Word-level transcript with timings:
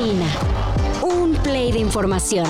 Cafeína. 0.00 0.32
Un 1.02 1.34
play 1.42 1.72
de 1.72 1.78
información. 1.78 2.46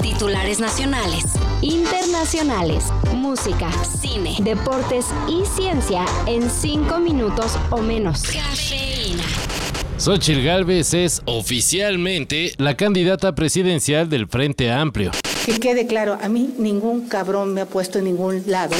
Titulares 0.00 0.58
nacionales, 0.58 1.24
internacionales, 1.60 2.84
música, 3.12 3.70
cine, 3.84 4.36
deportes 4.40 5.04
y 5.28 5.44
ciencia 5.44 6.06
en 6.26 6.48
cinco 6.48 6.98
minutos 6.98 7.58
o 7.68 7.82
menos. 7.82 8.22
Cafeína. 8.22 9.22
Xochitl 9.98 10.42
Gálvez 10.42 10.94
es 10.94 11.20
oficialmente 11.26 12.54
la 12.56 12.74
candidata 12.74 13.34
presidencial 13.34 14.08
del 14.08 14.26
Frente 14.26 14.72
Amplio. 14.72 15.10
Que 15.44 15.60
quede 15.60 15.86
claro, 15.86 16.16
a 16.22 16.30
mí 16.30 16.54
ningún 16.56 17.06
cabrón 17.06 17.52
me 17.52 17.60
ha 17.60 17.66
puesto 17.66 17.98
en 17.98 18.06
ningún 18.06 18.44
lado. 18.46 18.74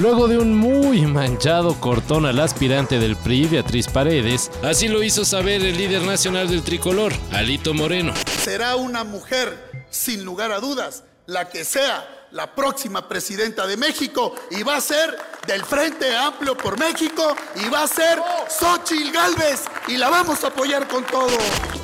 Luego 0.00 0.26
de 0.26 0.38
un 0.38 0.56
muy 0.56 1.02
manchado 1.02 1.80
cortón 1.80 2.26
al 2.26 2.40
aspirante 2.40 2.98
del 2.98 3.14
PRI, 3.14 3.46
Beatriz 3.46 3.86
Paredes, 3.86 4.50
así 4.64 4.88
lo 4.88 5.04
hizo 5.04 5.24
saber 5.24 5.64
el 5.64 5.76
líder 5.76 6.02
nacional 6.02 6.48
del 6.48 6.62
tricolor, 6.62 7.12
Alito 7.30 7.74
Moreno. 7.74 8.12
Será 8.42 8.74
una 8.74 9.04
mujer, 9.04 9.86
sin 9.90 10.24
lugar 10.24 10.50
a 10.50 10.58
dudas, 10.58 11.04
la 11.26 11.48
que 11.48 11.64
sea 11.64 12.04
la 12.34 12.52
próxima 12.52 13.08
presidenta 13.08 13.64
de 13.64 13.76
México 13.76 14.34
y 14.50 14.64
va 14.64 14.76
a 14.76 14.80
ser 14.80 15.16
del 15.46 15.64
Frente 15.64 16.16
Amplio 16.16 16.56
por 16.56 16.76
México 16.78 17.36
y 17.64 17.68
va 17.68 17.84
a 17.84 17.86
ser 17.86 18.18
Xochitl 18.48 19.12
Galvez 19.12 19.62
y 19.86 19.96
la 19.96 20.10
vamos 20.10 20.42
a 20.42 20.48
apoyar 20.48 20.88
con 20.88 21.04
todo. 21.06 21.30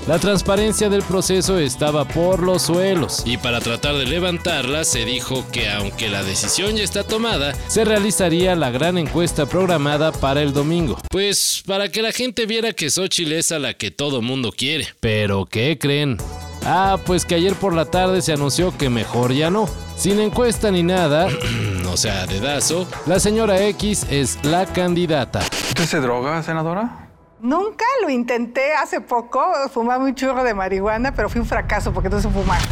La 0.08 0.18
transparencia 0.18 0.88
del 0.88 1.02
proceso 1.02 1.58
estaba 1.60 2.04
por 2.04 2.42
los 2.42 2.62
suelos 2.62 3.22
y 3.24 3.36
para 3.36 3.60
tratar 3.60 3.94
de 3.94 4.06
levantarla 4.06 4.82
se 4.82 5.04
dijo 5.04 5.46
que 5.52 5.70
aunque 5.70 6.08
la 6.08 6.24
decisión 6.24 6.76
ya 6.76 6.82
está 6.82 7.04
tomada, 7.04 7.54
se 7.68 7.84
realizaría 7.84 8.56
la 8.56 8.70
gran 8.70 8.98
encuesta 8.98 9.46
programada 9.46 10.10
para 10.10 10.42
el 10.42 10.52
domingo. 10.52 10.98
Pues 11.10 11.62
para 11.64 11.90
que 11.90 12.02
la 12.02 12.10
gente 12.10 12.46
viera 12.46 12.72
que 12.72 12.90
Xochitl 12.90 13.32
es 13.34 13.52
a 13.52 13.60
la 13.60 13.74
que 13.74 13.92
todo 13.92 14.20
mundo 14.20 14.50
quiere. 14.50 14.88
Pero 14.98 15.46
¿qué 15.46 15.78
creen? 15.78 16.18
Ah, 16.64 16.98
pues 17.06 17.24
que 17.24 17.36
ayer 17.36 17.54
por 17.54 17.72
la 17.72 17.84
tarde 17.84 18.20
se 18.20 18.32
anunció 18.32 18.76
que 18.76 18.90
mejor 18.90 19.32
ya 19.32 19.48
no. 19.48 19.68
Sin 20.00 20.18
encuesta 20.18 20.70
ni 20.70 20.82
nada, 20.82 21.28
o 21.86 21.94
sea, 21.94 22.24
dedazo, 22.24 22.86
la 23.04 23.20
señora 23.20 23.60
X 23.66 24.06
es 24.08 24.42
la 24.42 24.64
candidata. 24.64 25.40
¿Usted 25.40 25.84
se 25.84 26.00
droga, 26.00 26.42
senadora? 26.42 27.10
Nunca 27.38 27.84
lo 28.00 28.08
intenté 28.08 28.72
hace 28.72 29.02
poco, 29.02 29.44
fumaba 29.70 30.02
un 30.02 30.14
churro 30.14 30.42
de 30.42 30.54
marihuana, 30.54 31.12
pero 31.12 31.28
fue 31.28 31.42
un 31.42 31.46
fracaso 31.46 31.92
porque 31.92 32.08
no 32.08 32.18
se 32.18 32.30
fumar. 32.30 32.62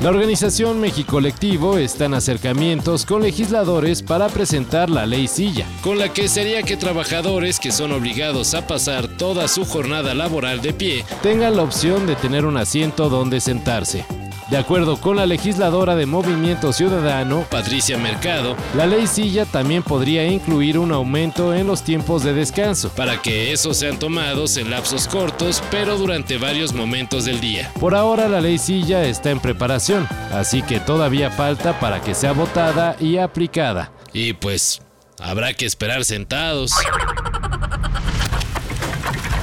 La 0.00 0.08
organización 0.08 0.80
México 0.80 1.12
Colectivo 1.12 1.76
está 1.76 2.06
en 2.06 2.14
acercamientos 2.14 3.04
con 3.04 3.20
legisladores 3.20 4.02
para 4.02 4.28
presentar 4.28 4.88
la 4.88 5.04
ley 5.04 5.28
silla, 5.28 5.66
con 5.82 5.98
la 5.98 6.14
que 6.14 6.28
sería 6.28 6.62
que 6.62 6.78
trabajadores 6.78 7.60
que 7.60 7.72
son 7.72 7.92
obligados 7.92 8.54
a 8.54 8.66
pasar 8.66 9.06
toda 9.06 9.48
su 9.48 9.66
jornada 9.66 10.14
laboral 10.14 10.62
de 10.62 10.72
pie 10.72 11.04
tengan 11.22 11.56
la 11.56 11.62
opción 11.62 12.06
de 12.06 12.16
tener 12.16 12.46
un 12.46 12.56
asiento 12.56 13.10
donde 13.10 13.42
sentarse. 13.42 14.06
De 14.54 14.60
acuerdo 14.60 15.00
con 15.00 15.16
la 15.16 15.26
legisladora 15.26 15.96
de 15.96 16.06
Movimiento 16.06 16.72
Ciudadano, 16.72 17.44
Patricia 17.50 17.98
Mercado, 17.98 18.54
la 18.76 18.86
ley 18.86 19.08
silla 19.08 19.46
también 19.46 19.82
podría 19.82 20.28
incluir 20.28 20.78
un 20.78 20.92
aumento 20.92 21.52
en 21.52 21.66
los 21.66 21.82
tiempos 21.82 22.22
de 22.22 22.34
descanso, 22.34 22.88
para 22.90 23.20
que 23.20 23.52
esos 23.52 23.78
sean 23.78 23.98
tomados 23.98 24.56
en 24.56 24.70
lapsos 24.70 25.08
cortos, 25.08 25.60
pero 25.72 25.98
durante 25.98 26.38
varios 26.38 26.72
momentos 26.72 27.24
del 27.24 27.40
día. 27.40 27.72
Por 27.80 27.96
ahora 27.96 28.28
la 28.28 28.40
ley 28.40 28.58
silla 28.58 29.02
está 29.02 29.32
en 29.32 29.40
preparación, 29.40 30.06
así 30.32 30.62
que 30.62 30.78
todavía 30.78 31.32
falta 31.32 31.80
para 31.80 32.00
que 32.00 32.14
sea 32.14 32.30
votada 32.30 32.94
y 33.00 33.16
aplicada. 33.16 33.90
Y 34.12 34.34
pues, 34.34 34.82
habrá 35.18 35.52
que 35.54 35.66
esperar 35.66 36.04
sentados. 36.04 36.70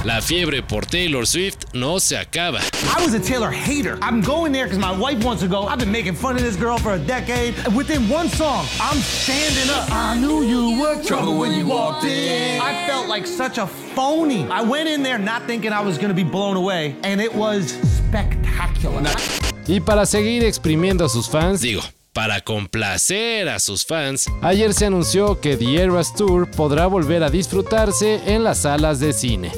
La 0.04 0.20
fiebre 0.20 0.62
por 0.62 0.84
Taylor 0.84 1.28
Swift 1.28 1.66
no 1.74 2.00
se 2.00 2.16
acaba. 2.16 2.58
I 2.98 3.04
was 3.04 3.14
a 3.14 3.20
Taylor 3.20 3.52
hater. 3.52 3.98
I'm 4.02 4.20
going 4.20 4.52
there 4.52 4.64
because 4.64 4.80
my 4.80 4.90
wife 4.90 5.24
wants 5.24 5.42
to 5.42 5.48
go. 5.48 5.68
I've 5.68 5.78
been 5.78 5.92
making 5.92 6.16
fun 6.16 6.34
of 6.34 6.42
this 6.42 6.56
girl 6.56 6.76
for 6.76 6.94
a 6.94 6.98
decade. 6.98 7.54
Within 7.72 8.08
one 8.08 8.28
song, 8.28 8.66
I'm 8.80 8.98
standing 8.98 9.70
up. 9.70 9.88
I 9.92 10.18
knew 10.18 10.42
you 10.42 10.80
were 10.80 11.00
trouble 11.04 11.38
when 11.38 11.52
you 11.52 11.66
walked 11.68 12.04
in. 12.04 12.60
I 12.60 12.84
felt 12.88 13.06
like 13.06 13.28
such 13.28 13.58
a 13.58 13.66
phony. 13.94 14.44
I 14.50 14.60
went 14.62 14.88
in 14.88 15.04
there 15.04 15.18
not 15.18 15.46
thinking 15.46 15.72
I 15.72 15.80
was 15.80 15.98
going 15.98 16.08
to 16.08 16.14
be 16.14 16.28
blown 16.28 16.56
away, 16.56 16.96
and 17.04 17.20
it 17.20 17.32
was 17.32 17.70
spectacular. 17.70 19.04
Y 19.68 19.78
para 19.78 20.04
seguir 20.04 20.42
exprimiendo 20.42 21.04
a 21.04 21.08
sus 21.08 21.28
fans, 21.28 21.60
digo, 21.60 21.82
para 22.12 22.40
complacer 22.40 23.48
a 23.48 23.60
sus 23.60 23.86
fans, 23.86 24.26
ayer 24.42 24.74
se 24.74 24.86
anunció 24.86 25.40
que 25.40 25.56
The 25.56 25.80
Eras 25.80 26.12
Tour 26.12 26.50
podrá 26.50 26.88
volver 26.88 27.22
a 27.22 27.30
disfrutarse 27.30 28.20
en 28.26 28.42
las 28.42 28.62
salas 28.62 28.98
de 28.98 29.12
cine. 29.12 29.52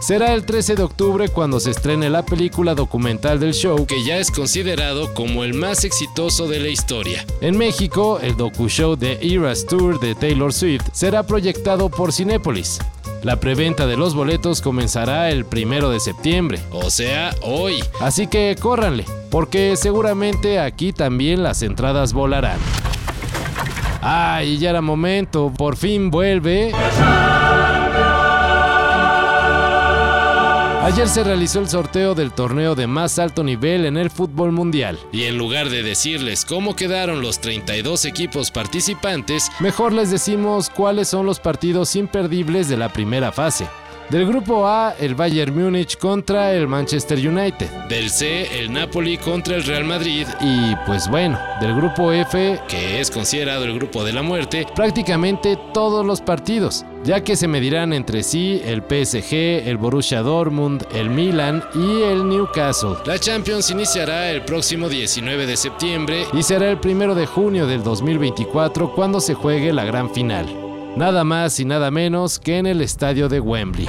Será 0.00 0.32
el 0.32 0.46
13 0.46 0.76
de 0.76 0.82
octubre 0.82 1.28
cuando 1.28 1.60
se 1.60 1.72
estrene 1.72 2.08
la 2.08 2.24
película 2.24 2.74
documental 2.74 3.38
del 3.38 3.52
show, 3.52 3.84
que 3.86 4.02
ya 4.02 4.16
es 4.16 4.30
considerado 4.30 5.12
como 5.12 5.44
el 5.44 5.52
más 5.52 5.84
exitoso 5.84 6.48
de 6.48 6.58
la 6.58 6.68
historia. 6.68 7.26
En 7.42 7.58
México, 7.58 8.18
el 8.22 8.34
docu-show 8.34 8.96
de 8.96 9.18
Eras 9.20 9.66
Tour 9.66 10.00
de 10.00 10.14
Taylor 10.14 10.54
Swift 10.54 10.86
será 10.92 11.22
proyectado 11.22 11.90
por 11.90 12.14
Cinépolis. 12.14 12.78
La 13.22 13.38
preventa 13.40 13.86
de 13.86 13.98
los 13.98 14.14
boletos 14.14 14.62
comenzará 14.62 15.30
el 15.30 15.44
primero 15.44 15.90
de 15.90 16.00
septiembre, 16.00 16.60
o 16.72 16.88
sea, 16.88 17.34
hoy. 17.42 17.84
Así 18.00 18.26
que 18.26 18.56
córranle, 18.58 19.04
porque 19.30 19.76
seguramente 19.76 20.60
aquí 20.60 20.94
también 20.94 21.42
las 21.42 21.62
entradas 21.62 22.14
volarán. 22.14 22.58
Ay, 24.00 24.56
ya 24.56 24.70
era 24.70 24.80
momento, 24.80 25.52
por 25.54 25.76
fin 25.76 26.10
vuelve. 26.10 26.72
Ayer 30.82 31.08
se 31.08 31.22
realizó 31.22 31.60
el 31.60 31.68
sorteo 31.68 32.14
del 32.14 32.32
torneo 32.32 32.74
de 32.74 32.86
más 32.86 33.18
alto 33.18 33.44
nivel 33.44 33.84
en 33.84 33.98
el 33.98 34.08
fútbol 34.08 34.50
mundial. 34.50 34.98
Y 35.12 35.24
en 35.24 35.36
lugar 35.36 35.68
de 35.68 35.82
decirles 35.82 36.46
cómo 36.46 36.74
quedaron 36.74 37.20
los 37.20 37.38
32 37.38 38.06
equipos 38.06 38.50
participantes, 38.50 39.52
mejor 39.60 39.92
les 39.92 40.10
decimos 40.10 40.70
cuáles 40.70 41.08
son 41.08 41.26
los 41.26 41.38
partidos 41.38 41.96
imperdibles 41.96 42.70
de 42.70 42.78
la 42.78 42.88
primera 42.88 43.30
fase. 43.30 43.68
Del 44.10 44.26
grupo 44.26 44.66
A, 44.66 44.96
el 44.98 45.14
Bayern 45.14 45.56
Múnich 45.56 45.96
contra 45.96 46.52
el 46.52 46.66
Manchester 46.66 47.16
United. 47.16 47.70
Del 47.88 48.10
C, 48.10 48.58
el 48.58 48.72
Napoli 48.72 49.16
contra 49.16 49.54
el 49.54 49.62
Real 49.62 49.84
Madrid. 49.84 50.26
Y 50.40 50.74
pues 50.84 51.08
bueno, 51.08 51.38
del 51.60 51.76
grupo 51.76 52.10
F, 52.10 52.60
que 52.66 53.00
es 53.00 53.08
considerado 53.08 53.64
el 53.66 53.74
grupo 53.74 54.02
de 54.02 54.12
la 54.12 54.22
muerte, 54.22 54.66
prácticamente 54.74 55.56
todos 55.72 56.04
los 56.04 56.20
partidos, 56.20 56.84
ya 57.04 57.22
que 57.22 57.36
se 57.36 57.46
medirán 57.46 57.92
entre 57.92 58.24
sí 58.24 58.60
el 58.64 58.82
PSG, 58.82 59.68
el 59.68 59.76
Borussia 59.76 60.22
Dortmund, 60.22 60.84
el 60.92 61.08
Milan 61.08 61.62
y 61.76 62.02
el 62.02 62.28
Newcastle. 62.28 62.96
La 63.06 63.16
Champions 63.16 63.70
iniciará 63.70 64.32
el 64.32 64.42
próximo 64.42 64.88
19 64.88 65.46
de 65.46 65.56
septiembre 65.56 66.26
y 66.32 66.42
será 66.42 66.68
el 66.68 66.80
primero 66.80 67.14
de 67.14 67.26
junio 67.26 67.68
del 67.68 67.84
2024 67.84 68.92
cuando 68.92 69.20
se 69.20 69.34
juegue 69.34 69.72
la 69.72 69.84
gran 69.84 70.12
final 70.12 70.59
nada 70.96 71.24
más 71.24 71.58
y 71.60 71.64
nada 71.64 71.90
menos 71.90 72.38
que 72.38 72.58
en 72.58 72.66
el 72.66 72.80
estadio 72.80 73.28
de 73.28 73.40
Wembley. 73.40 73.88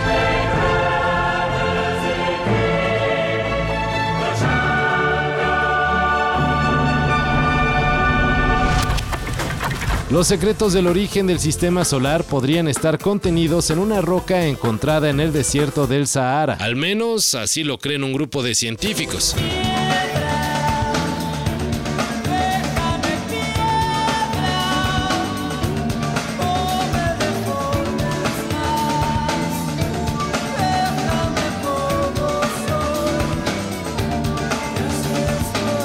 Los 10.12 10.28
secretos 10.28 10.74
del 10.74 10.88
origen 10.88 11.26
del 11.26 11.40
sistema 11.40 11.86
solar 11.86 12.26
podrían 12.26 12.68
estar 12.68 13.00
contenidos 13.00 13.70
en 13.70 13.80
una 13.80 14.02
roca 14.02 14.46
encontrada 14.46 15.10
en 15.10 15.22
el 15.22 15.32
desierto 15.32 15.88
del 15.88 16.06
Sahara. 16.06 16.56
Al 16.56 16.76
menos 16.76 17.34
así 17.34 17.64
lo 17.64 17.78
creen 17.78 18.04
un 18.04 18.12
grupo 18.12 18.44
de 18.44 18.54
científicos. 18.54 19.38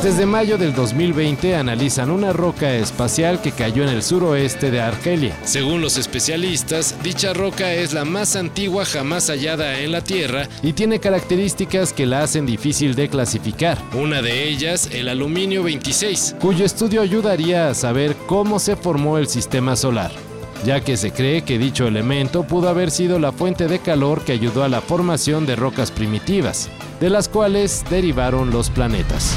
Desde 0.07 0.25
mayo 0.25 0.57
del 0.57 0.73
2020 0.73 1.57
analizan 1.57 2.13
una 2.13 2.33
roca 2.33 2.73
espacial 2.77 3.43
que 3.43 3.51
cayó 3.51 3.83
en 3.83 3.89
el 3.89 4.05
suroeste 4.05 4.71
de 4.71 4.81
Argelia. 4.81 5.37
Según 5.43 5.81
los 5.81 5.97
especialistas, 5.97 6.95
dicha 7.03 7.33
roca 7.33 7.75
es 7.75 7.93
la 7.93 8.05
más 8.05 8.37
antigua 8.37 8.85
jamás 8.85 9.27
hallada 9.27 9.81
en 9.81 9.91
la 9.91 10.03
Tierra 10.03 10.49
y 10.63 10.75
tiene 10.75 11.01
características 11.01 11.93
que 11.93 12.07
la 12.07 12.23
hacen 12.23 12.47
difícil 12.47 12.95
de 12.95 13.09
clasificar. 13.09 13.79
Una 13.95 14.23
de 14.23 14.49
ellas, 14.49 14.89
el 14.93 15.09
aluminio 15.09 15.65
26, 15.65 16.37
cuyo 16.39 16.65
estudio 16.65 17.03
ayudaría 17.03 17.69
a 17.69 17.75
saber 17.75 18.15
cómo 18.29 18.61
se 18.61 18.77
formó 18.77 19.19
el 19.19 19.27
sistema 19.27 19.75
solar 19.75 20.13
ya 20.65 20.81
que 20.81 20.97
se 20.97 21.13
cree 21.13 21.43
que 21.43 21.59
dicho 21.59 21.87
elemento 21.87 22.45
pudo 22.45 22.69
haber 22.69 22.91
sido 22.91 23.19
la 23.19 23.31
fuente 23.31 23.69
de 23.69 23.81
calor 23.81 24.23
que 24.23 24.33
ayudó 24.33 24.65
a 24.65 24.69
la 24.69 24.81
formación 24.81 25.47
de 25.47 25.55
rocas 25.55 25.91
primitivas, 25.91 26.71
de 26.99 27.11
las 27.11 27.29
cuales 27.29 27.85
derivaron 27.91 28.51
los 28.51 28.71
planetas. 28.71 29.37